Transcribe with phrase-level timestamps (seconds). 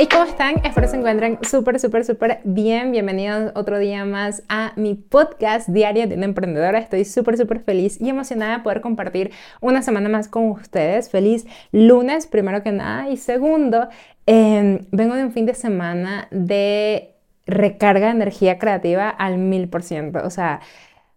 [0.00, 0.64] ¿Y cómo están?
[0.64, 2.92] Espero se encuentren súper, súper, súper bien.
[2.92, 6.78] Bienvenidos otro día más a mi podcast diario de una emprendedora.
[6.78, 11.10] Estoy súper, súper feliz y emocionada de poder compartir una semana más con ustedes.
[11.10, 13.08] Feliz lunes, primero que nada.
[13.08, 13.88] Y segundo,
[14.26, 19.82] em, vengo de un fin de semana de recarga de energía creativa al mil por
[19.82, 20.20] ciento.
[20.22, 20.60] O sea,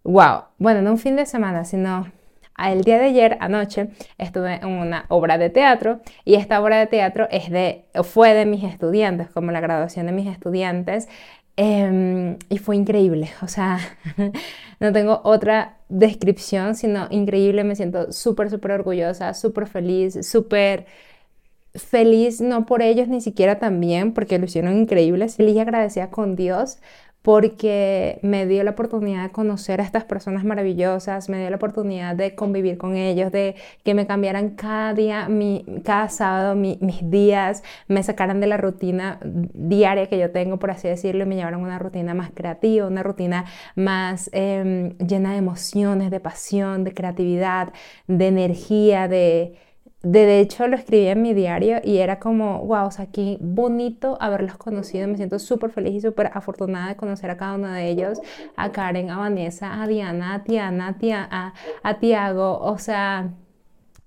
[0.04, 0.46] wow.
[0.58, 2.08] Bueno, no un fin de semana, sino
[2.58, 6.88] el día de ayer, anoche, estuve en una obra de teatro y esta obra de
[6.88, 11.08] teatro es de, fue de mis estudiantes, como la graduación de mis estudiantes.
[11.58, 13.78] Em, y fue increíble, o sea,
[14.80, 20.86] no tengo otra descripción, sino increíble, me siento súper, súper orgullosa, súper feliz, súper
[21.76, 26.36] feliz, no por ellos ni siquiera también, porque lo hicieron increíble, feliz y agradecida con
[26.36, 26.80] Dios
[27.22, 32.16] porque me dio la oportunidad de conocer a estas personas maravillosas, me dio la oportunidad
[32.16, 37.64] de convivir con ellos, de que me cambiaran cada día, mi, cada sábado mis días,
[37.88, 41.60] me sacaran de la rutina diaria que yo tengo, por así decirlo, y me llevaran
[41.60, 46.94] a una rutina más creativa, una rutina más em, llena de emociones, de pasión, de
[46.94, 47.72] creatividad,
[48.08, 49.58] de energía, de
[50.04, 54.18] de hecho lo escribí en mi diario y era como, wow, o sea, qué bonito
[54.20, 57.90] haberlos conocido, me siento súper feliz y súper afortunada de conocer a cada uno de
[57.90, 58.20] ellos,
[58.56, 60.98] a Karen, a Vanessa, a Diana, a Tiana,
[61.32, 63.30] a, a, Tiago, o sea,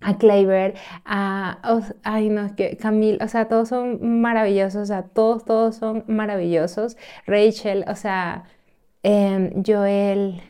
[0.00, 1.58] a Kleiber, a,
[2.02, 6.96] ay no, que Camille, o sea, todos son maravillosos, o sea, todos, todos son maravillosos,
[7.26, 8.44] Rachel, o sea,
[9.04, 10.42] eh, Joel,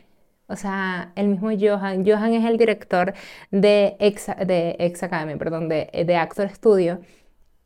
[0.47, 2.05] o sea, el mismo Johan.
[2.05, 3.13] Johan es el director
[3.51, 6.99] de Ex, de Ex Academy, perdón, de, de Actor Studio.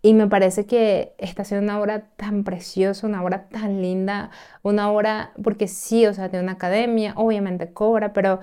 [0.01, 4.31] Y me parece que está haciendo una obra tan preciosa, una obra tan linda,
[4.63, 8.39] una obra, porque sí, o sea, tiene una academia, obviamente cobra, pero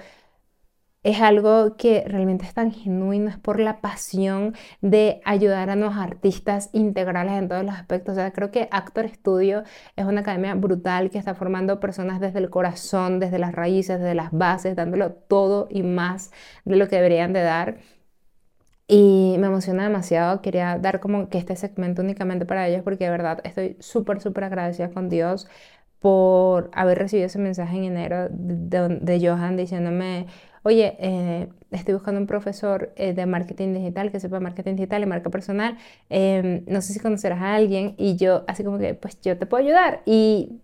[1.06, 5.94] es algo que realmente es tan genuino, es por la pasión de ayudar a los
[5.96, 8.14] artistas integrales en todos los aspectos.
[8.14, 9.62] O sea, creo que Actor Studio
[9.94, 14.16] es una academia brutal que está formando personas desde el corazón, desde las raíces, desde
[14.16, 16.32] las bases, dándolo todo y más
[16.64, 17.76] de lo que deberían de dar.
[18.88, 23.10] Y me emociona demasiado, quería dar como que este segmento únicamente para ellos porque de
[23.10, 25.46] verdad estoy súper, súper agradecida con Dios
[26.00, 30.26] por haber recibido ese mensaje en enero de, de Johan diciéndome,
[30.66, 35.06] oye, eh, estoy buscando un profesor eh, de marketing digital que sepa marketing digital y
[35.06, 35.78] marca personal,
[36.10, 39.46] em, no sé si conocerás a alguien y yo así como que, pues yo te
[39.46, 40.60] puedo ayudar y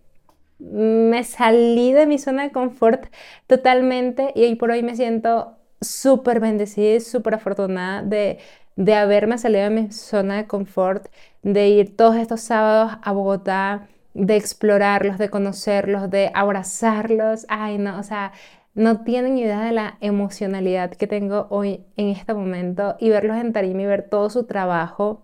[0.59, 3.05] me salí de mi zona de confort
[3.47, 8.39] totalmente y hoy por hoy me siento súper bendecida y súper afortunada de,
[8.75, 11.07] de haberme salido de mi zona de confort,
[11.43, 17.45] de ir todos estos sábados a Bogotá, de explorarlos, de conocerlos, de abrazarlos.
[17.49, 18.31] Ay, no, o sea,
[18.75, 23.53] no tienen idea de la emocionalidad que tengo hoy en este momento y verlos en
[23.53, 25.21] tarima y ver todo su trabajo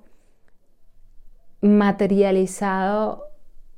[1.62, 3.26] materializado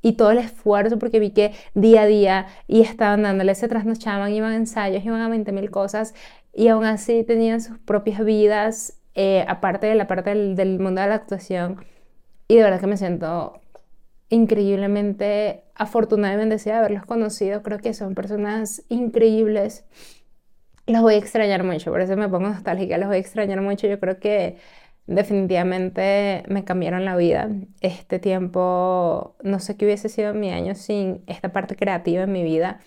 [0.02, 4.34] y todo el esfuerzo porque vi que día a día y estaban dándole, se trasnochaban,
[4.34, 6.14] iban a ensayos, iban a 20 mil cosas
[6.54, 11.08] y aún así tenían sus propias vidas eh, aparte de la parte del mundo de
[11.08, 11.84] la actuación.
[12.48, 13.61] Y de verdad que me siento
[14.32, 17.62] increíblemente afortunada y bendecida de haberlos conocido.
[17.62, 19.86] Creo que son personas increíbles.
[20.88, 23.88] Los voy a extrañar mucho, por eso me pongo nostálgica, los voy a extrañar mucho.
[23.88, 24.58] Yo creo que
[25.06, 27.50] definitivamente me cambiaron la vida.
[27.82, 32.44] Este tiempo, no sé qué hubiese sido mi año sin esta parte creativa en mi
[32.44, 32.80] vida.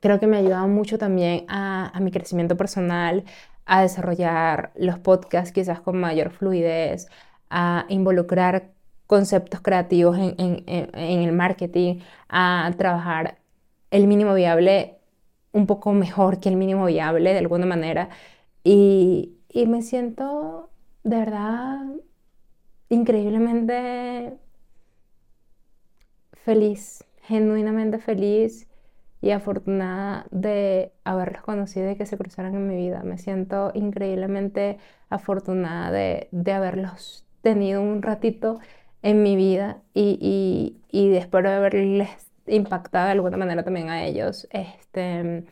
[0.00, 3.24] Creo que me ha ayudado mucho también a, a mi crecimiento personal,
[3.66, 7.08] a desarrollar los podcasts quizás con mayor fluidez,
[7.50, 8.75] a involucrar
[9.06, 13.38] conceptos creativos en, el marketing, a trabajar
[13.90, 14.96] el mínimo viable
[15.52, 18.10] un poco mejor que el mínimo viable de alguna manera.
[18.64, 19.32] Y,
[19.66, 20.68] me siento
[21.02, 21.80] de verdad
[22.90, 24.36] increíblemente
[26.32, 28.68] feliz, genuinamente feliz
[29.22, 33.02] y afortunada de haberlos conocido y que se cruzaran en mi vida.
[33.02, 38.60] Me siento increíblemente afortunada de, de haberlos tenido un ratito
[39.06, 42.08] en mi vida y, y, después de haberles
[42.48, 45.44] impactado de alguna manera también a ellos, este,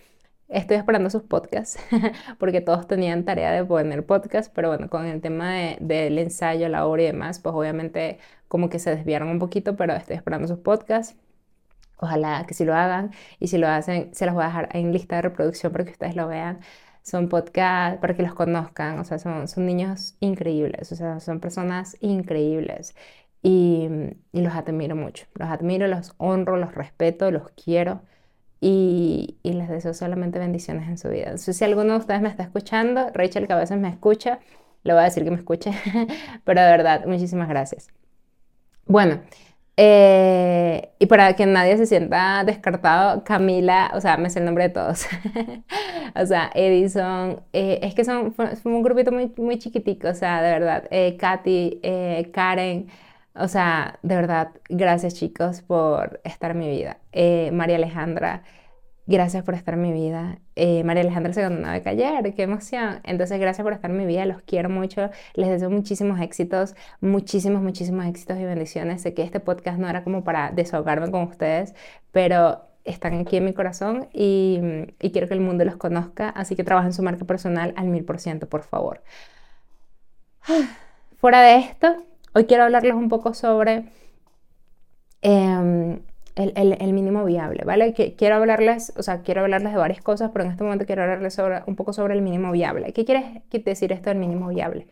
[0.49, 1.79] estoy esperando sus podcasts
[2.41, 6.69] porque todos tenían tarea de poner podcast, pero bueno, con el tema de, del ensayo,
[6.69, 8.19] la obra y demás, pues obviamente
[8.49, 11.17] como que se desviaron un poquito, pero estoy esperando sus podcasts.
[11.99, 14.93] Ojalá que si lo hagan y si lo hacen, se los voy a dejar en
[14.93, 16.59] lista de reproducción para que ustedes lo vean
[17.03, 21.39] son podcasts para que los conozcan, o sea, son, son niños increíbles, o sea, son
[21.39, 22.95] personas increíbles
[23.45, 23.89] y,
[24.33, 25.27] los admiro mucho.
[25.35, 28.01] Los admiro, los honro, los respeto, los quiero
[28.61, 31.37] y, les deseo solamente bendiciones en su vida.
[31.37, 34.41] si alguno de ustedes me está escuchando, Rachel que a veces me escucha,
[34.83, 35.73] le voy a decir que me escuche,
[36.45, 37.89] pero de verdad, muchísimas gracias.
[38.87, 39.21] Bueno,
[39.77, 44.65] eh, y para que nadie se sienta descartado, Camila, o sea, me sé el nombre
[44.65, 45.07] de todos.
[46.15, 50.53] o sea, Edison, eh, es que son, un grupito muy, muy chiquitico, o sea, de
[50.53, 50.85] verdad.
[50.91, 51.81] Eh, Katy,
[52.33, 52.89] Karen,
[53.35, 56.99] o sea, de verdad, gracias chicos por estar en mi vida.
[57.53, 58.43] María Alejandra.
[59.07, 60.39] Gracias por estar en mi vida.
[60.57, 63.01] Eh, María Alejandra se una beca ayer, qué emoción.
[63.05, 67.63] Entonces, gracias por estar en mi vida, los quiero mucho, les deseo muchísimos éxitos, muchísimos,
[67.63, 69.03] muchísimos éxitos y bendiciones.
[69.03, 71.75] Sé que este podcast no era como para desahogarme con ustedes,
[72.13, 74.61] pero están aquí en mi corazón y,
[75.01, 78.05] y quiero que el mundo los conozca, así que trabajen su marca personal al mil
[78.05, 79.03] por ciento, por favor.
[81.19, 81.97] Fuera de esto,
[82.35, 83.85] hoy quiero hablarles un poco sobre...
[85.23, 86.01] Em,
[86.37, 87.95] el, mínimo viable, ¿vale?
[87.95, 91.35] Quiero hablarles, o sea, quiero hablarles de varias cosas, pero en este momento quiero hablarles
[91.35, 92.93] sobre, un poco sobre el mínimo viable.
[92.93, 94.89] ¿Qué quiere decir esto del mínimo viable?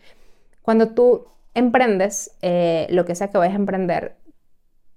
[0.63, 4.17] Cuando tú emprendes eh, lo que sea que vayas a emprender,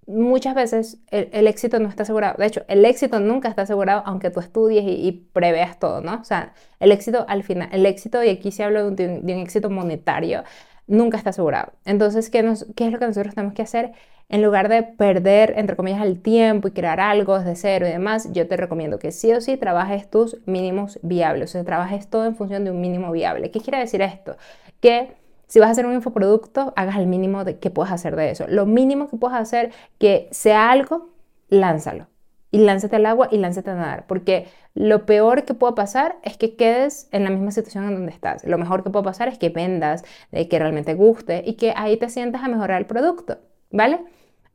[0.07, 2.35] muchas veces el, éxito no está asegurado.
[2.37, 6.21] De hecho, el éxito nunca está asegurado aunque tú estudies y, preveas todo, ¿no?
[6.21, 9.33] O sea, el éxito al final, el éxito, y aquí se habla de un, de
[9.33, 10.43] un éxito monetario,
[10.87, 11.73] nunca está asegurado.
[11.85, 13.93] Entonces, ¿qué, nos, ¿qué es lo que nosotros tenemos que hacer?
[14.29, 18.29] en lugar de perder, entre comillas, el tiempo y crear algo desde cero y demás,
[18.31, 22.25] yo te recomiendo que sí o sí trabajes tus mínimos viables, o sea, trabajes todo
[22.25, 23.51] en función de un mínimo viable.
[23.51, 24.35] ¿Qué quiere decir esto?
[24.79, 25.15] Que
[25.47, 28.45] si vas a hacer un infoproducto, hagas el mínimo de que puedas hacer de eso.
[28.47, 31.09] Lo mínimo que puedas hacer, que sea algo,
[31.49, 32.07] lánzalo.
[32.55, 34.05] Y lánzate al agua y lánzate a nadar.
[34.07, 38.13] Porque lo peor que pueda pasar es que quedes en la misma situación en donde
[38.13, 38.45] estás.
[38.45, 41.97] Lo mejor que puede pasar es que vendas, de que realmente guste y que ahí
[41.97, 43.39] te sientas a mejorar el producto.
[43.71, 44.05] ¿Vale?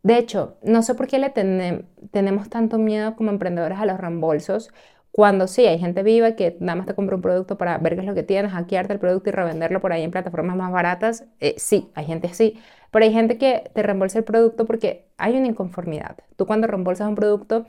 [0.03, 4.71] De hecho, no sé por qué le tenemos tanto miedo como emprendedores a los reembolsos,
[5.13, 8.01] cuando sí, hay gente viva que nada más te compra un producto para ver qué
[8.03, 11.25] es lo que tienes, hackearte el producto y revenderlo por ahí en plataformas más baratas.
[11.41, 12.59] Eh, sí, hay gente así.
[12.91, 16.17] Pero hay gente que te reembolsa el producto porque hay una inconformidad.
[16.37, 17.67] Tú cuando reembolsas un producto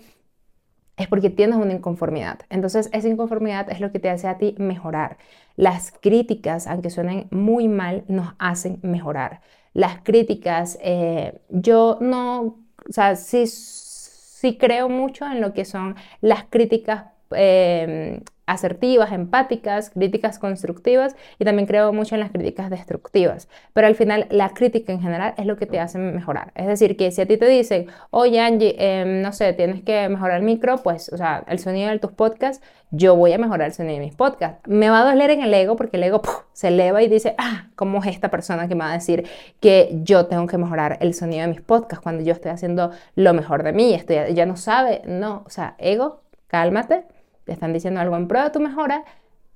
[1.01, 2.39] es porque tienes una inconformidad.
[2.49, 5.17] Entonces, esa inconformidad es lo que te hace a ti mejorar.
[5.55, 9.41] Las críticas, aunque suenen muy mal, nos hacen mejorar
[9.73, 10.77] las críticas.
[10.81, 17.05] Eh, yo no, o sea, sí, sí creo mucho en lo que son las críticas
[17.31, 18.21] eh,
[18.51, 23.47] asertivas, empáticas, críticas constructivas y también creo mucho en las críticas destructivas.
[23.73, 26.51] Pero al final la crítica en general es lo que te hace mejorar.
[26.55, 30.09] Es decir, que si a ti te dicen, oye Angie, em, no sé, tienes que
[30.09, 32.61] mejorar el micro, pues, o sea, el sonido de tus podcasts,
[32.91, 34.59] yo voy a mejorar el sonido de mis podcasts.
[34.67, 36.21] Me va a doler en el ego porque el ego
[36.51, 39.25] se eleva y dice, ah, ¿cómo es esta persona que me va a decir
[39.61, 43.33] que yo tengo que mejorar el sonido de mis podcasts cuando yo estoy haciendo lo
[43.33, 43.93] mejor de mí?
[43.93, 47.05] Estoy, ya no sabe, no, o sea, ego, cálmate
[47.53, 49.03] están diciendo algo en pro de tu mejora,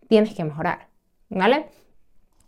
[0.07, 0.87] tienes que mejorar,
[1.29, 1.65] ¿vale?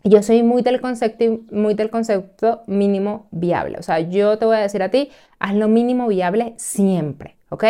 [0.04, 3.78] Yo soy muy del concepto, muy del concepto mínimo viable.
[3.78, 7.64] O sea, yo te voy a decir a ti, haz lo mínimo viable siempre, ¿ok?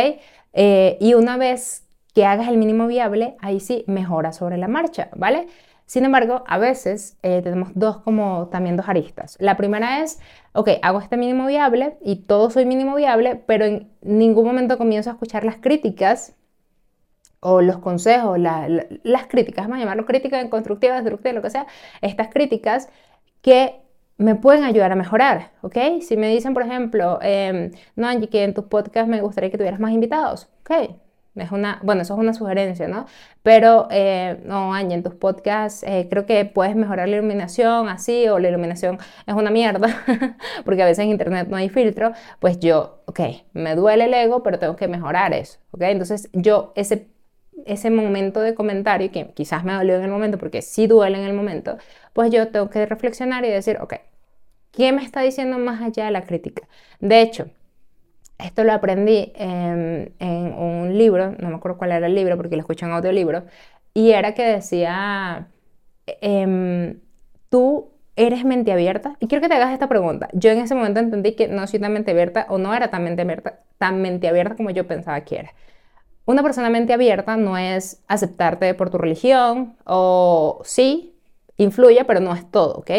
[0.52, 5.08] Eh, y una vez que hagas el mínimo viable, ahí sí mejora sobre la marcha,
[5.16, 5.46] ¿vale?
[5.86, 9.36] Sin embargo, a veces eh, tenemos dos como también dos aristas.
[9.40, 10.20] La primera es,
[10.52, 15.08] ok, hago este mínimo viable y todo soy mínimo viable, pero en ningún momento comienzo
[15.08, 16.36] a escuchar las críticas
[17.40, 21.66] o los consejos, las críticas, vamos a llamarlo críticas constructivas, destructivas, lo que sea,
[22.00, 22.88] estas críticas
[23.42, 23.80] que
[24.18, 25.76] me pueden ayudar a mejorar, ¿ok?
[26.00, 29.58] Si me dicen, por ejemplo, em, no, Angie, que en tus podcasts me gustaría que
[29.58, 30.90] tuvieras más invitados, ¿ok?
[31.36, 33.06] Es una, bueno, eso es una sugerencia, ¿no?
[33.44, 38.26] Pero, eh, no, Angie, en tus podcasts eh, creo que puedes mejorar la iluminación así,
[38.28, 39.88] o la iluminación es una mierda,
[40.64, 43.20] porque a veces en internet no hay filtro, pues yo, ok,
[43.52, 45.82] me duele el ego, pero tengo que mejorar eso, ¿ok?
[45.82, 47.06] Entonces yo ese
[47.66, 51.24] ese momento de comentario, que quizás me dolió en el momento, porque sí duele en
[51.24, 51.78] el momento,
[52.12, 53.94] pues yo tengo que reflexionar y decir, ok,
[54.72, 56.68] ¿qué me está diciendo más allá de la crítica?
[57.00, 57.50] De hecho,
[58.38, 62.60] esto lo aprendí en, un libro, no me acuerdo cuál era el libro porque lo
[62.60, 63.44] escuché en audiolibro,
[63.94, 65.48] y era que decía,
[66.20, 67.00] em,
[67.48, 69.16] tú eres mente abierta.
[69.20, 70.28] Y quiero que te hagas esta pregunta.
[70.32, 73.04] Yo en ese momento entendí que no soy tan mente abierta o no era tan
[73.04, 75.54] mente abierta, tan mente abierta como yo pensaba que era.
[76.28, 81.14] Una persona mente abierta no es aceptarte por tu religión o sí,
[81.56, 82.90] influye, pero no es todo, ¿ok?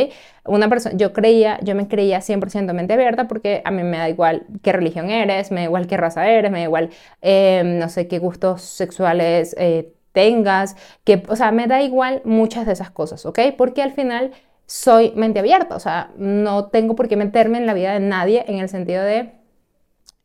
[0.45, 4.09] Una persona, yo creía, yo me creía 100% mente abierta porque a mí me da
[4.09, 6.89] igual qué religión eres, me da igual qué raza eres, me da igual,
[7.21, 12.65] em, no sé, qué gustos sexuales eh, tengas, que, o sea, me da igual muchas
[12.65, 13.39] de esas cosas, ¿ok?
[13.55, 14.31] Porque al final
[14.65, 18.43] soy mente abierta, o sea, no tengo por qué meterme en la vida de nadie
[18.47, 19.33] en el sentido de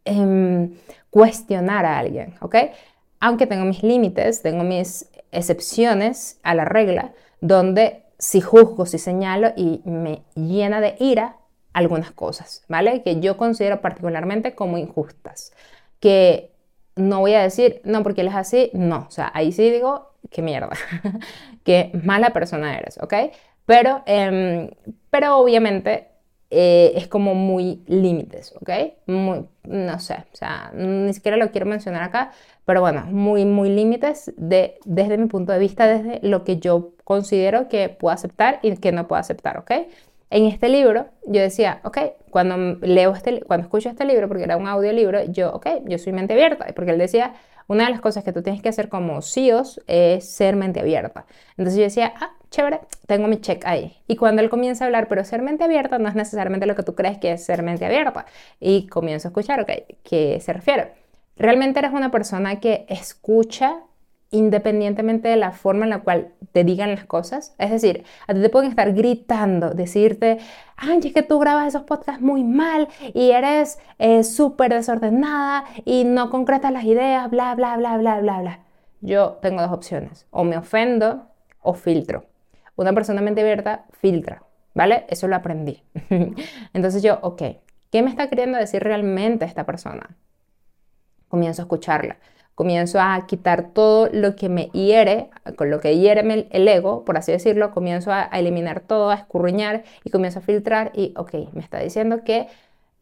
[0.07, 0.75] em,
[1.11, 2.57] cuestionar a alguien, ¿ok?
[3.25, 9.55] Aunque tengo mis límites, tengo mis excepciones a la regla, donde si juzgo, si señalo
[9.57, 11.39] y me llena de ira,
[11.73, 13.03] algunas cosas, ¿vale?
[13.03, 15.55] Que yo considero particularmente como injustas.
[16.01, 16.53] Que
[16.97, 19.07] no voy a decir, no, porque él es así, no.
[19.09, 20.69] O sea, ahí sí digo, qué mierda,
[21.65, 23.15] qué mala persona eres, ¿ok?
[23.65, 24.69] Pero, em,
[25.09, 26.09] pero obviamente
[26.57, 28.71] eh, es como muy límites, ¿ok?
[29.07, 32.31] Muy, no sé, o sea, ni siquiera lo quiero mencionar acá,
[32.65, 36.93] pero bueno, muy, muy límites de, desde mi punto de vista, desde lo que yo
[37.03, 39.73] considero que puedo aceptar y que no puedo aceptar, ¿ok?
[40.31, 41.99] En este libro yo decía, ok,
[42.31, 46.13] cuando leo este, cuando escucho este libro, porque era un audiolibro, yo, ok, yo soy
[46.13, 47.35] mente abierta, porque él decía,
[47.67, 51.27] una de las cosas que tú tienes que hacer como CEOs es ser mente abierta.
[51.57, 53.97] Entonces yo decía, ah, chévere, tengo mi check ahí.
[54.07, 56.83] Y cuando él comienza a hablar, pero ser mente abierta no es necesariamente lo que
[56.83, 58.27] tú crees que es ser mente abierta.
[58.61, 59.71] Y comienzo a escuchar, ok,
[60.03, 60.93] ¿qué se refiere?
[61.37, 63.81] Realmente eres una persona que escucha
[64.35, 67.55] independientemente de la forma en la cual te digan las cosas.
[67.59, 70.39] Es decir, a ti te pueden estar gritando, decirte,
[70.77, 76.03] Angie, es que tú grabas esos podcasts muy mal y eres eh, súper desordenada y
[76.03, 78.61] no concretas las ideas, bla, bla, bla, bla, bla, bla.
[79.01, 81.29] Yo tengo dos opciones, o me ofendo
[81.63, 82.25] o filtro.
[82.75, 84.43] Una persona mente abierta filtra,
[84.75, 85.07] ¿vale?
[85.09, 85.85] Eso lo aprendí.
[86.73, 87.43] Entonces yo, ok,
[87.93, 90.17] ¿qué me está queriendo decir realmente esta persona?
[91.29, 92.17] Comienzo a escucharla
[92.55, 97.17] comienzo a quitar todo lo que me hiere, con lo que hiere el ego, por
[97.17, 101.61] así decirlo, comienzo a, eliminar todo, a escurriñar y comienzo a filtrar y, ok, me
[101.61, 102.47] está diciendo que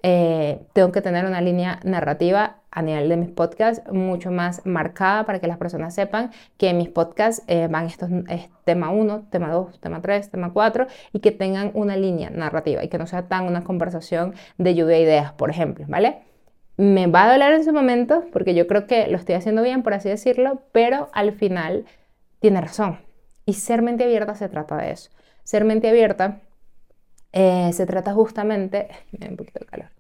[0.04, 5.24] eh, tengo que tener una línea narrativa a nivel de mis podcasts mucho más marcada
[5.26, 9.52] para que las personas sepan que mis podcasts eh, van estos es tema 1, tema
[9.52, 13.28] 2, tema 3, tema 4 y que tengan una línea narrativa y que no sea
[13.28, 16.31] tan una conversación de lluvia de ideas, por ejemplo, ¿vale?
[16.76, 19.82] Me va a doler en su momento, porque yo creo que lo estoy haciendo bien,
[19.82, 21.84] por así decirlo, pero al final
[22.40, 22.98] tiene razón.
[23.44, 25.10] Y ser mente abierta se trata de eso.
[25.44, 26.40] Ser mente abierta
[27.32, 28.88] eh, se trata justamente,
[29.28, 29.90] un poquito de calor.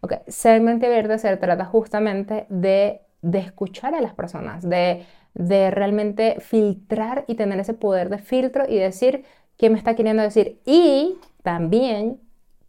[0.00, 5.04] Ok, ser mente abierta se trata justamente de, de escuchar a las personas, de,
[5.34, 9.24] de realmente filtrar y tener ese poder de filtro y decir
[9.56, 10.60] qué me está queriendo decir.
[10.64, 12.20] Y también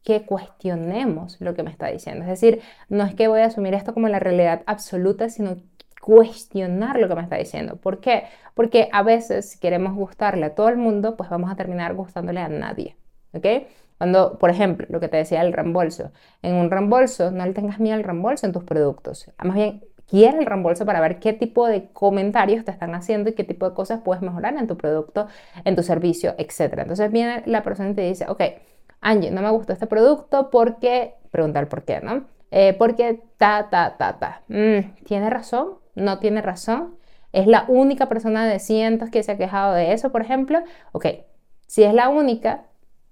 [0.07, 2.23] que cuestionemos lo que me está diciendo.
[2.23, 5.57] Es decir, no es que voy a asumir esto como la realidad absoluta, sino
[6.01, 7.75] cuestionar lo que me está diciendo.
[7.75, 8.23] ¿Por qué?
[8.53, 12.39] Porque a veces si queremos gustarle a todo el mundo, pues vamos a terminar gustándole
[12.39, 12.95] a nadie.
[13.33, 13.45] ¿Ok?
[13.97, 17.81] Cuando, por ejemplo, lo que te decía el reembolso, en un reembolso no le tengas
[17.81, 19.29] miedo al reembolso en tus productos.
[19.43, 23.33] Más bien, quiere el reembolso para ver qué tipo de comentarios te están haciendo y
[23.33, 25.27] qué tipo de cosas puedes mejorar en tu producto,
[25.65, 26.75] en tu servicio, etc.
[26.77, 28.41] Entonces viene la persona y te dice, ok,
[29.01, 32.25] Angie, no me gustó este producto porque, preguntar por qué, ¿no?
[32.51, 34.43] Eh, porque ta, ta, ta, ta.
[34.47, 35.75] Mm, ¿Tiene razón?
[35.95, 36.95] ¿No tiene razón?
[37.33, 40.63] ¿Es la única persona de cientos que se ha quejado de eso, por ejemplo?
[40.91, 41.05] Ok,
[41.67, 42.65] si es la única,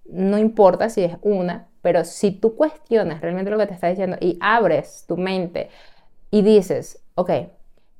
[0.05, 4.17] no importa si es una, pero si tú cuestionas realmente lo que te está diciendo
[4.19, 5.69] y abres tu mente
[6.31, 7.31] y dices, ok,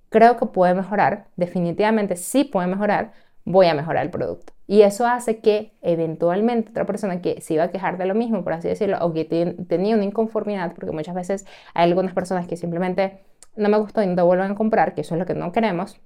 [0.09, 3.11] creo que puede mejorar, definitivamente sí puede mejorar,
[3.43, 4.53] voy a mejorar el producto.
[4.67, 8.43] Y eso hace que eventualmente otra persona que se iba a quejar de lo mismo,
[8.43, 12.57] por así decirlo, o que tenía una inconformidad, porque muchas veces hay algunas personas que
[12.57, 13.23] simplemente
[13.55, 15.99] no me gustó y no vuelven a comprar, que eso es lo que no queremos,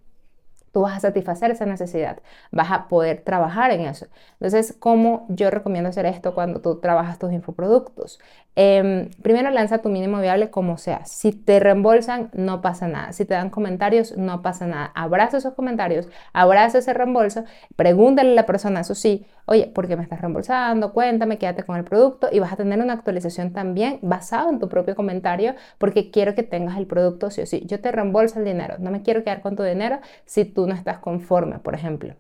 [0.72, 2.20] tú vas a satisfacer esa necesidad,
[2.52, 4.08] vas a poder trabajar en eso.
[4.34, 8.20] Entonces, ¿cómo yo recomiendo hacer esto cuando tú trabajas tus infoproductos?
[8.62, 11.06] Em, primero lanza tu mínimo viable como sea.
[11.06, 13.14] Si te reembolsan, no pasa nada.
[13.14, 14.92] Si te dan comentarios, no pasa nada.
[14.96, 17.46] Abraza esos comentarios, abraza ese reembolso,
[17.78, 20.92] pregúntale a la persona, eso sí, oye, ¿por qué me estás reembolsando?
[20.92, 24.68] Cuéntame, quédate con el producto y vas a tener una actualización también basada en tu
[24.68, 27.64] propio comentario porque quiero que tengas el producto sí o sí.
[27.66, 30.74] Yo te reembolso el dinero, no me quiero quedar con tu dinero si tú no
[30.74, 32.14] estás conforme, por ejemplo.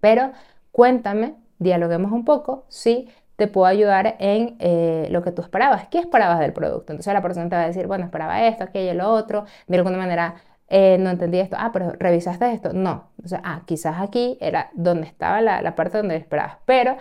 [0.00, 0.32] Pero
[0.70, 5.88] cuéntame, dialoguemos un poco, sí te puedo ayudar en eh, lo que tú esperabas.
[5.88, 6.92] ¿Qué esperabas del producto?
[6.92, 9.44] Entonces la persona te va a decir, bueno, esperaba esto, aquello, lo otro.
[9.66, 10.36] De alguna manera
[10.68, 11.56] eh, no entendí esto.
[11.58, 12.72] Ah, pero revisaste esto.
[12.72, 13.10] No.
[13.24, 16.56] O sea, ah, quizás aquí era donde estaba la, la parte donde esperabas.
[16.64, 16.96] Pero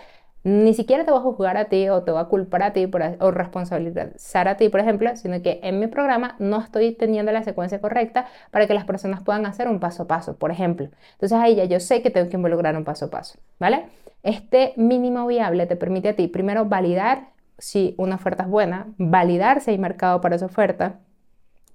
[0.46, 2.86] ni siquiera te voy a juzgar a ti o te voy a culpar a ti
[2.86, 7.32] por, o responsabilizar a ti, por ejemplo, sino que en mi programa no estoy teniendo
[7.32, 10.90] la secuencia correcta para que las personas puedan hacer un paso a paso, por ejemplo.
[11.14, 13.86] Entonces ahí ya yo sé que tengo que involucrar un paso a paso, ¿vale?
[14.26, 17.30] Este mínimo viable te permite a ti primero validar
[17.60, 21.00] si una oferta es buena, validar si hay mercado para esa oferta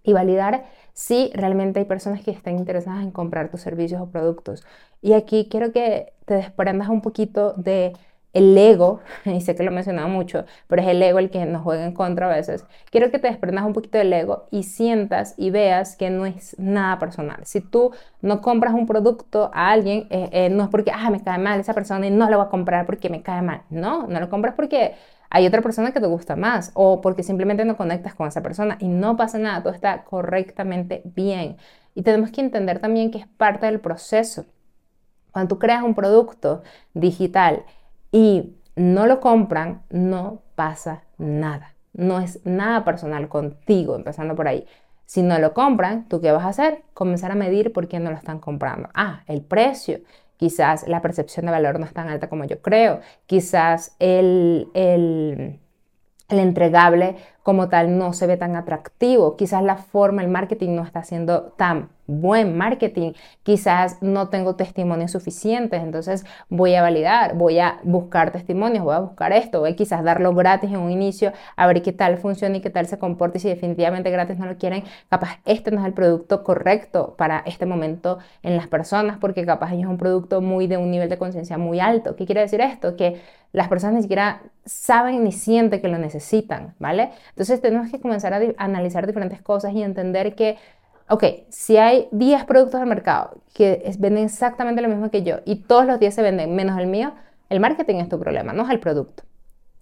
[0.02, 4.64] y validar si realmente hay personas que están interesadas en comprar tus servicios o productos.
[5.00, 7.92] Y aquí quiero que te desprendas un poquito de
[8.32, 11.44] el ego, y sé que lo he mencionado mucho, pero es el ego el que
[11.46, 14.64] nos juega en contra a veces, quiero que te desprendas un poquito del ego y
[14.64, 17.40] sientas y veas que no es nada personal.
[17.44, 21.22] Si tú no compras un producto a alguien, eh, eh, no es porque, ah, me
[21.22, 23.62] cae mal esa persona y no lo voy a comprar porque me cae mal.
[23.70, 24.94] No, no lo compras porque
[25.30, 28.76] hay otra persona que te gusta más o porque simplemente no conectas con esa persona
[28.80, 31.56] y no pasa nada, todo está correctamente bien.
[31.94, 34.46] Y tenemos que entender también que es parte del proceso.
[35.32, 36.62] Cuando tú creas un producto
[36.94, 37.64] digital
[38.12, 41.74] y no lo compran, no pasa nada.
[41.92, 44.66] No es nada personal contigo, empezando por ahí.
[45.06, 46.84] Si no lo compran, ¿tú qué vas a hacer?
[46.94, 48.88] Comenzar a medir por qué no lo están comprando.
[48.94, 50.00] Ah, el precio.
[50.36, 53.00] Quizás la percepción de valor no es tan alta como yo creo.
[53.26, 55.60] Quizás el, el,
[56.28, 59.36] el entregable como tal no se ve tan atractivo.
[59.36, 63.12] Quizás la forma, el marketing no está siendo tan buen marketing.
[63.42, 69.00] Quizás no tengo testimonios suficientes, entonces voy a validar, voy a buscar testimonios, voy a
[69.00, 72.56] buscar esto, voy a quizás darlo gratis en un inicio, a ver qué tal funciona
[72.56, 75.80] y qué tal se comporta y si definitivamente gratis no lo quieren, capaz este no
[75.80, 80.40] es el producto correcto para este momento en las personas porque capaz es un producto
[80.40, 82.16] muy de un nivel de conciencia muy alto.
[82.16, 82.96] ¿Qué quiere decir esto?
[82.96, 83.20] Que
[83.52, 87.10] las personas ni siquiera saben ni sienten que lo necesitan, ¿vale?
[87.30, 90.56] Entonces tenemos que comenzar a analizar diferentes cosas y entender que,
[91.08, 95.56] ok, si hay 10 productos al mercado que venden exactamente lo mismo que yo y
[95.56, 97.12] todos los 10 se venden menos el mío,
[97.48, 99.24] el marketing es tu problema, no es el producto,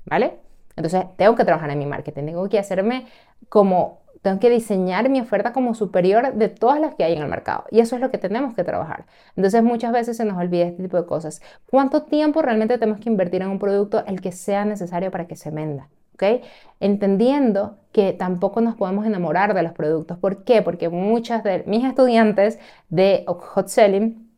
[0.07, 0.39] ¿vale?
[0.77, 3.07] Entonces tengo que trabajar en mi marketing, tengo que hacerme
[3.49, 7.29] como tengo que diseñar mi oferta como superior de todas las que hay en el
[7.29, 7.65] mercado.
[7.71, 9.07] Y eso es lo que tenemos que trabajar.
[9.37, 11.41] Entonces muchas veces se nos olvida este tipo de cosas.
[11.71, 15.37] ¿Cuánto tiempo realmente tenemos que invertir en un producto el que sea necesario para que
[15.37, 15.89] se venda?
[16.19, 16.43] ¿Okay?
[16.81, 20.19] Entendiendo que tampoco nos podemos enamorar de los productos.
[20.19, 20.63] ¿Por qué?
[20.63, 22.59] Porque muchas de mis estudiantes
[22.89, 24.29] de hot selling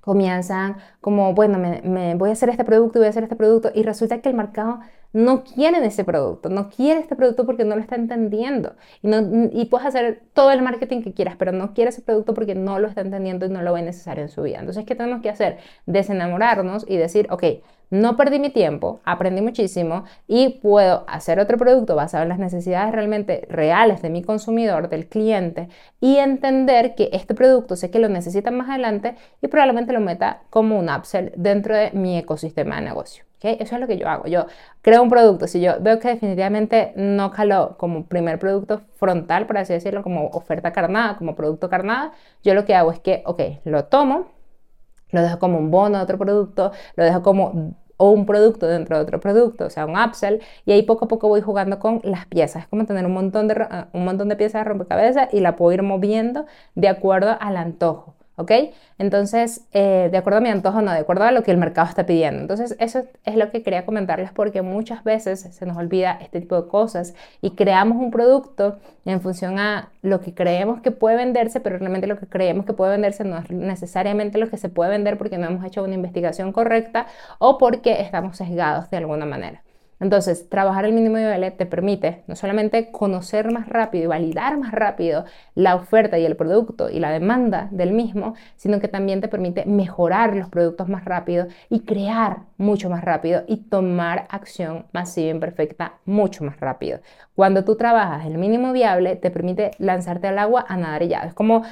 [0.00, 3.82] comienzan como, bueno, me, voy a hacer este producto, voy a hacer este producto, y
[3.82, 4.80] resulta que el mercado
[5.16, 8.74] no quiere ese producto, no quiere este producto porque no lo está entendiendo.
[9.02, 9.22] Y, no,
[9.70, 12.86] puedes hacer todo el marketing que quieras, pero no quiere ese producto porque no lo
[12.86, 14.58] está entendiendo y no lo ve necesario en su vida.
[14.58, 15.56] Entonces, ¿qué tenemos que hacer?
[15.86, 17.44] Desenamorarnos y decir, ok,
[17.88, 22.92] no perdí mi tiempo, aprendí muchísimo y puedo hacer otro producto basado en las necesidades
[22.92, 28.10] realmente reales de mi consumidor, del cliente, y entender que este producto sé que lo
[28.10, 32.82] necesitan más adelante y probablemente lo meta como un upsell dentro de mi ecosistema de
[32.82, 33.25] negocio.
[33.42, 34.26] Eso es lo que yo hago.
[34.26, 34.46] Yo
[34.82, 39.58] creo un producto, si yo veo que definitivamente no caló como primer producto frontal, por
[39.58, 43.40] así decirlo, como oferta carnada, como producto carnada, yo lo que hago es que, ok,
[43.64, 44.26] lo tomo,
[45.12, 49.02] lo dejo como un bono de otro producto, lo dejo como un producto dentro de
[49.02, 52.26] otro producto, o sea, un upsell, y ahí poco a poco voy jugando con las
[52.26, 52.64] piezas.
[52.64, 55.72] Es como tener un montón de, un montón de piezas de rompecabezas y la puedo
[55.72, 58.15] ir moviendo de acuerdo al antojo.
[58.36, 58.52] ¿Ok?
[58.98, 61.88] Entonces, eh, de acuerdo a mi antojo, no, de acuerdo a lo que el mercado
[61.88, 62.40] está pidiendo.
[62.40, 66.60] Entonces, eso es lo que quería comentarles porque muchas veces se nos olvida este tipo
[66.60, 71.60] de cosas y creamos un producto en función a lo que creemos que puede venderse,
[71.60, 74.90] pero realmente lo que creemos que puede venderse no es necesariamente lo que se puede
[74.90, 77.06] vender porque no hemos hecho una investigación correcta
[77.38, 79.65] o porque estamos sesgados de alguna manera.
[79.98, 84.72] Entonces, trabajar el mínimo nivel te permite no solamente conocer más rápido y validar más
[84.72, 89.28] rápido la oferta y el producto y la demanda del mismo, sino que también te
[89.28, 95.30] permite mejorar los productos más rápido y crear mucho más rápido y tomar acción masiva
[95.30, 97.00] imperfecta mucho más rápido.
[97.34, 101.20] Cuando tú trabajas el mínimo viable, te permite lanzarte al agua a nadar y ya.
[101.20, 101.62] Es como,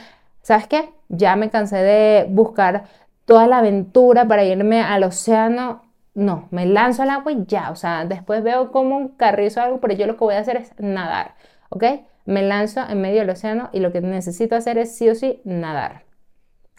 [0.42, 0.90] ¿sabes qué?
[1.08, 2.84] Ya me cansé de buscar
[3.24, 5.83] toda la aventura para irme al océano
[6.14, 9.64] no, me lanzo al agua y ya, o sea, después veo como un carrizo o
[9.64, 11.34] algo, pero yo lo que voy a hacer es nadar,
[11.70, 11.84] ¿ok?
[12.24, 15.40] Me lanzo en medio del océano y lo que necesito hacer es sí o sí
[15.44, 16.04] nadar,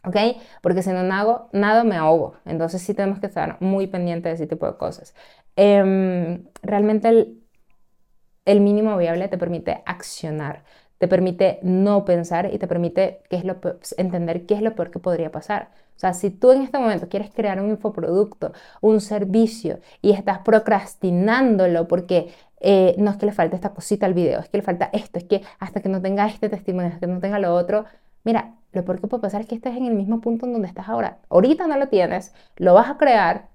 [0.05, 0.17] ¿ok?
[0.61, 4.45] Porque si no nado, nado me ahogo, entonces sí tenemos que estar muy pendientes de
[4.45, 5.13] ese tipo de cosas.
[5.57, 7.35] Em, realmente
[8.45, 10.63] el mínimo viable te permite accionar,
[10.97, 13.57] te permite no pensar y te permite es lo,
[13.97, 15.69] entender qué es lo peor que podría pasar.
[15.95, 20.39] O sea, si tú en este momento quieres crear un infoproducto, un servicio y estás
[20.39, 24.63] procrastinándolo porque eh, no es que le falte esta cosita al video, es que le
[24.63, 27.53] falta esto, es que hasta que no tenga este testimonio, hasta que no tenga lo
[27.53, 27.85] otro,
[28.23, 30.67] mira, lo peor que puede pasar es que estés en el mismo punto en donde
[30.67, 31.19] estás ahora.
[31.29, 33.47] Ahorita no lo tienes, lo vas a crear,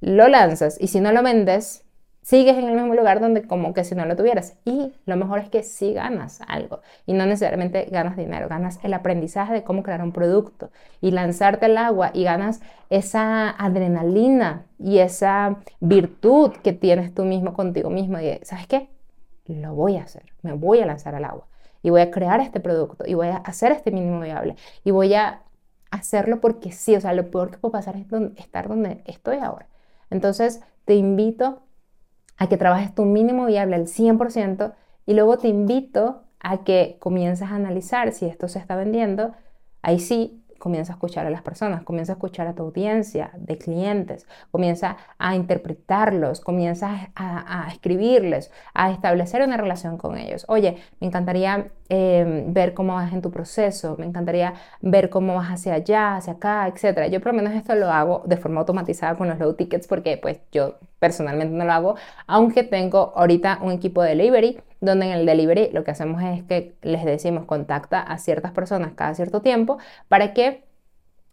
[0.00, 1.84] lo lanzas y si no lo vendes,
[2.22, 4.56] sigues en el mismo lugar donde como que si no lo tuvieras.
[4.64, 8.94] Y lo mejor es que sí ganas algo y no necesariamente ganas dinero, ganas el
[8.94, 14.98] aprendizaje de cómo crear un producto y lanzarte al agua y ganas esa adrenalina y
[14.98, 18.88] esa virtud que tienes tú mismo contigo mismo y ¿sabes qué?
[19.46, 21.46] Lo voy a hacer, me voy a lanzar al agua
[21.82, 24.54] y voy a crear este producto y voy a hacer este mínimo viable
[24.84, 25.42] y voy a
[25.90, 28.06] hacerlo porque sí, o sea, lo peor que puedo pasar es
[28.36, 29.68] estar donde estoy ahora.
[30.10, 31.62] Entonces, te invito
[32.42, 34.72] a que trabajes tu mínimo viable al 100%
[35.06, 39.30] y luego te invito a que comiences a analizar si esto se está vendiendo.
[39.80, 43.58] Ahí sí, comienza a escuchar a las personas, comienza a escuchar a tu audiencia de
[43.58, 50.44] clientes, comienza a interpretarlos, comienza a, escribirles, a establecer una relación con ellos.
[50.48, 55.48] Oye, me encantaría em, ver cómo vas en tu proceso, me encantaría ver cómo vas
[55.48, 57.08] hacia allá, hacia acá, etc.
[57.08, 60.16] Yo por lo menos esto lo hago de forma automatizada con los low tickets porque
[60.16, 61.96] pues yo personalmente no lo hago,
[62.28, 66.44] aunque tengo ahorita un equipo de delivery donde en el delivery lo que hacemos es
[66.44, 70.62] que les decimos contacta a ciertas personas cada cierto tiempo para que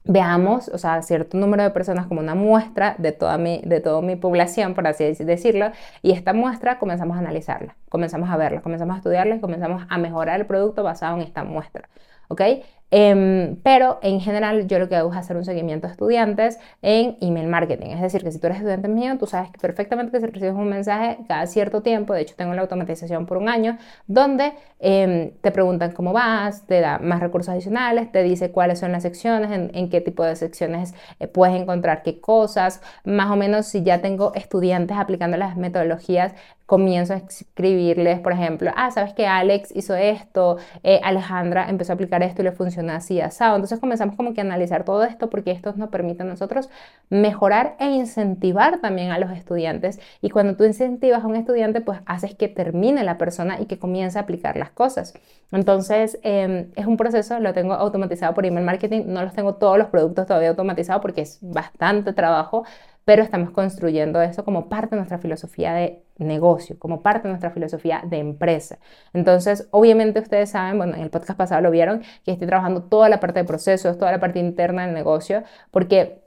[0.06, 4.02] veamos, o sea, cierto número de personas como una muestra de toda mi, de toda
[4.02, 8.96] mi población, por así decirlo, y esta muestra comenzamos a analizarla, comenzamos a verla, comenzamos
[8.96, 11.90] a estudiarla y comenzamos a mejorar el producto basado en esta muestra,
[12.30, 12.42] ¿ok?
[12.92, 17.18] Em, pero en general yo lo que hago es hacer un seguimiento a estudiantes en
[17.22, 17.92] email marketing.
[17.92, 20.70] Es decir, que si tú eres estudiante mío, tú sabes perfectamente que si recibes un
[20.70, 25.52] mensaje cada cierto tiempo, de hecho tengo la automatización por un año, donde em, te
[25.52, 29.90] preguntan cómo vas, te da más recursos adicionales, te dice cuáles son las secciones, en,
[29.90, 34.34] qué tipo de secciones eh, puedes encontrar qué cosas, más o menos si ya tengo
[34.36, 36.34] estudiantes aplicando las metodologías
[36.70, 41.96] comienzo a escribirles, por ejemplo, ah, sabes que Alex hizo esto, eh, Alejandra empezó a
[41.96, 42.52] aplicar esto y le
[42.90, 43.56] así, asado.
[43.56, 46.70] Entonces comenzamos como que a analizar todo esto porque esto nos permite a nosotros
[47.10, 50.00] mejorar e incentivar también a los estudiantes.
[50.22, 53.80] Y cuando tú incentivas a un estudiante, pues haces que termine la persona y que
[53.80, 55.14] comience a aplicar las cosas.
[55.52, 59.78] Entonces em, es un proceso, lo tengo automatizado por email marketing, no los tengo todos
[59.78, 62.66] los productos todavía automatizados porque es bastante trabajo,
[63.10, 67.50] pero estamos construyendo eso como parte de nuestra filosofía de negocio, como parte de nuestra
[67.50, 68.78] filosofía de empresa.
[69.14, 73.10] Entonces, obviamente ustedes saben, bueno, en el podcast pasado lo vieron, que estoy trabajando toda
[73.10, 75.42] la parte de procesos, toda la parte interna del negocio,
[75.72, 76.22] porque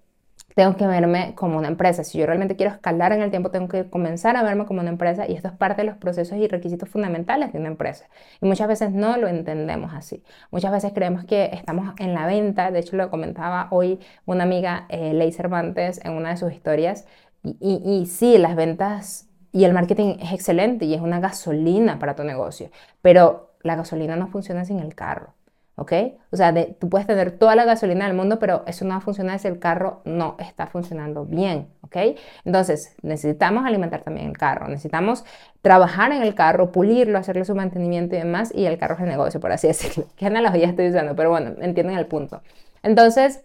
[0.54, 2.04] tengo que verme como una empresa.
[2.04, 4.90] Si yo realmente quiero escalar en el tiempo, tengo que comenzar a verme como una
[4.90, 8.06] empresa y esto es parte de los procesos y requisitos fundamentales de una empresa.
[8.40, 10.22] Y muchas veces no lo entendemos así.
[10.50, 12.70] Muchas veces creemos que estamos en la venta.
[12.70, 17.06] De hecho, lo comentaba hoy una amiga, eh, Ley Cervantes, en una de sus historias.
[17.42, 21.98] Y, y, y sí, las ventas y el marketing es excelente y es una gasolina
[21.98, 22.70] para tu negocio,
[23.02, 25.34] pero la gasolina no funciona sin el carro.
[25.76, 25.92] ¿Ok?
[26.30, 29.00] O sea, tú puedes tener toda la gasolina del mundo, pero eso no va a
[29.00, 31.96] funcionar si el carro no está funcionando bien, ¿ok?
[32.44, 35.24] Entonces, necesitamos alimentar también el carro, necesitamos
[35.62, 39.08] trabajar en el carro, pulirlo, hacerle su mantenimiento y demás, y el carro es el
[39.08, 40.06] negocio, por así decirlo.
[40.16, 41.16] ¿Qué analogía estoy usando?
[41.16, 42.42] Pero bueno, entienden el punto.
[42.82, 43.42] Entonces,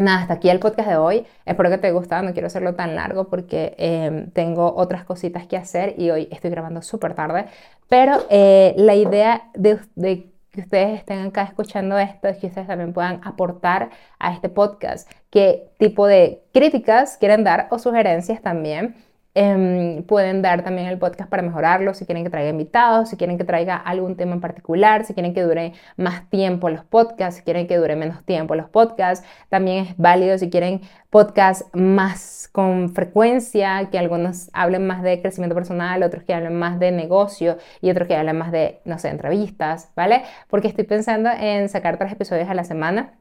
[0.00, 1.26] Nada, hasta aquí el podcast de hoy.
[1.44, 2.22] Espero que te haya gustado.
[2.22, 6.50] No quiero hacerlo tan largo porque em, tengo otras cositas que hacer y hoy estoy
[6.50, 7.46] grabando súper tarde.
[7.88, 12.66] Pero eh, la idea de, de que ustedes estén acá escuchando esto, es que ustedes
[12.66, 18.96] también puedan aportar a este podcast, qué tipo de críticas quieren dar o sugerencias también.
[19.32, 23.38] Em, pueden dar también el podcast para mejorarlo, si quieren que traiga invitados, si quieren
[23.38, 27.44] que traiga algún tema en particular, si quieren que dure más tiempo los podcasts, si
[27.44, 29.24] quieren que dure menos tiempo los podcasts.
[29.48, 35.54] También es válido si quieren podcasts más con frecuencia, que algunos hablen más de crecimiento
[35.54, 39.10] personal, otros que hablen más de negocio y otros que hablen más de, no sé,
[39.10, 40.24] entrevistas, ¿vale?
[40.48, 43.12] Porque estoy pensando en sacar tres episodios a la semana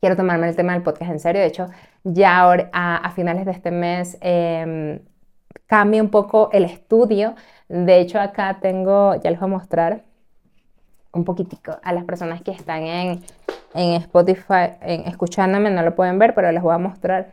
[0.00, 1.40] quiero tomarme el tema del podcast en serio.
[1.40, 1.68] De hecho,
[2.02, 5.00] ya ahora, a, finales de este mes eh,
[5.66, 7.34] cambia un poco el estudio.
[7.68, 10.04] De hecho, acá tengo, ya les voy a mostrar
[11.12, 13.22] un poquitico a las personas que están en,
[13.74, 17.32] en Spotify, escuchándome, no lo pueden ver, pero les voy a mostrar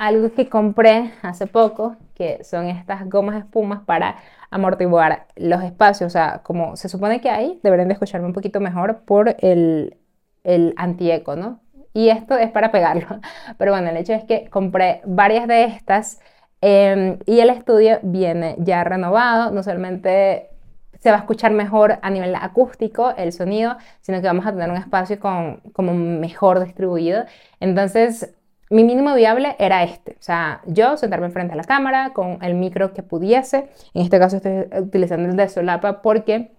[0.00, 4.16] algo que compré hace poco, que son estas gomas espumas para
[4.50, 6.06] amortiguar los espacios.
[6.06, 9.98] O sea, como se supone que hay, deberían de escucharme un poquito mejor por el,
[10.42, 11.60] el antieco, ¿no?
[11.92, 13.20] Y esto es para pegarlo.
[13.58, 16.20] Pero bueno, el hecho es que compré varias de estas
[16.60, 20.50] Em, y el estudio viene ya renovado, no solamente
[20.98, 24.70] se va a escuchar mejor a nivel acústico el sonido, sino que vamos a tener
[24.70, 27.24] un espacio con, como mejor distribuido.
[27.58, 28.34] Entonces,
[28.68, 32.54] mi mínimo viable era este, o sea, yo sentarme frente a la cámara con el
[32.54, 36.52] micro que pudiese, en este caso estoy utilizando el de solapa porque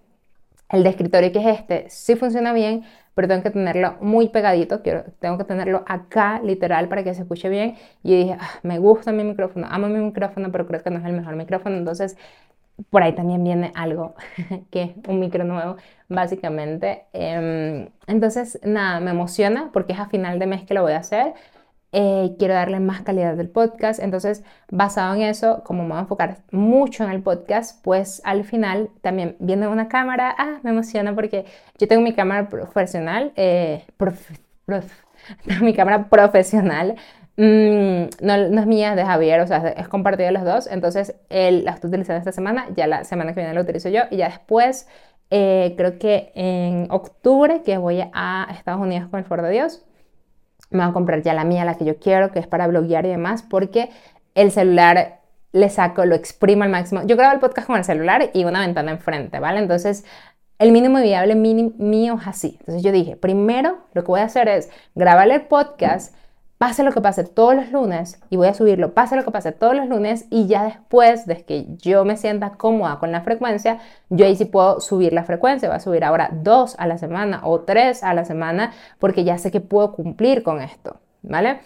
[0.70, 2.84] el de escritorio que es este sí funciona bien,
[3.16, 7.22] pero tengo que tenerlo muy pegadito, quiero, tengo que tenerlo acá literal para que se
[7.24, 7.76] escuche bien.
[8.04, 11.06] Y dije, ah, me gusta mi micrófono, amo mi micrófono, pero creo que no es
[11.06, 12.18] el mejor micrófono, entonces
[12.90, 14.16] por ahí también viene algo
[14.72, 15.78] que es un micro nuevo,
[16.10, 17.06] básicamente.
[17.14, 20.98] Em, entonces, nada, me emociona porque es a final de mes que lo voy a
[21.00, 21.34] hacer.
[21.94, 24.00] Eh, quiero darle más calidad del podcast.
[24.00, 28.46] Entonces, basado en eso, como me voy a enfocar mucho en el podcast, pues al
[28.46, 31.46] final también viendo una cámara, ah, me emociona porque
[31.78, 33.86] yo tengo mi cámara profesional, eh,
[35.62, 36.96] mi cámara profesional.
[37.38, 40.68] Mm, no, no, es mía, de Javier, o sea, es compartido de los dos.
[40.68, 44.04] Entonces, él la estoy utilizando esta semana, ya la semana que viene la utilizo yo
[44.12, 44.88] y ya después,
[45.30, 49.84] eh, creo que en octubre, que voy a Estados Unidos con el Foro de Dios,
[50.72, 53.06] me voy a comprar ya la mía, la que yo quiero, que es para bloguear
[53.06, 53.90] y demás, porque
[54.36, 55.20] el celular
[55.52, 57.04] le saco, lo exprimo al máximo.
[57.06, 59.60] Yo grabo el podcast con el celular y una ventana enfrente, ¿vale?
[59.60, 60.06] Entonces,
[60.60, 62.58] el mínimo viable mío es así.
[62.60, 66.16] Entonces yo dije, primero lo que voy a hacer es grabar el podcast,
[66.62, 69.52] pase lo que pase todos los lunes, y voy a subirlo, pase lo que pase
[69.52, 73.80] todos los lunes, y ya después de que yo me sienta cómoda con la frecuencia,
[74.10, 75.70] yo ahí sí puedo subir la frecuencia.
[75.70, 79.40] Voy a subir ahora dos a la semana o tres a la semana, porque ya
[79.40, 81.62] sé que puedo cumplir con esto, ¿vale?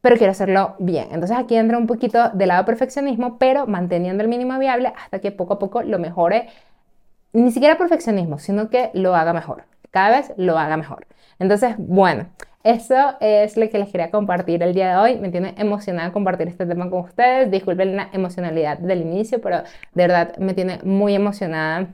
[0.00, 1.06] pero quiero hacerlo bien.
[1.12, 5.30] Entonces aquí entra un poquito de lado perfeccionismo, pero manteniendo el mínimo viable hasta que
[5.30, 6.48] poco a poco lo mejore.
[7.32, 9.62] Ni siquiera perfeccionismo, sino que lo haga mejor.
[9.92, 11.06] Cada vez lo haga mejor.
[11.38, 12.26] Entonces, bueno,
[12.64, 15.18] eso es lo que les quería compartir el día de hoy.
[15.18, 17.50] Me tiene emocionada compartir este tema con ustedes.
[17.50, 19.58] Disculpen la emocionalidad del inicio, pero
[19.94, 21.88] de verdad me tiene muy emocionada.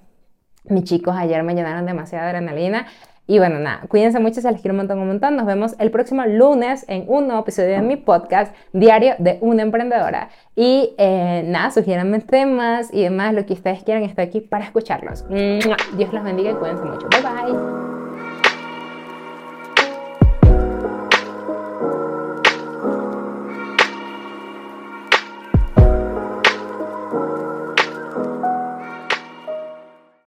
[0.64, 2.86] Mis chicos ayer me llenaron demasiada adrenalina.
[3.30, 5.36] Y bueno, nada, cuídense mucho, se les quiero un montón, un montón.
[5.36, 9.62] Nos vemos el próximo lunes en un nuevo episodio de mi podcast, Diario de una
[9.62, 10.30] Emprendedora.
[10.56, 15.28] Y eh, nada, sugiéranme temas y demás, lo que ustedes quieran, estoy aquí para escucharlos.
[15.28, 17.06] Dios los bendiga y cuídense mucho.
[17.10, 17.97] Bye bye.